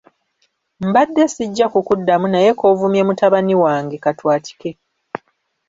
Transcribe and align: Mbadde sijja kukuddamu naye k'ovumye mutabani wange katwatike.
Mbadde 0.85 1.23
sijja 1.33 1.65
kukuddamu 1.73 2.25
naye 2.33 2.51
k'ovumye 2.59 3.01
mutabani 3.07 3.55
wange 3.63 3.97
katwatike. 4.03 4.69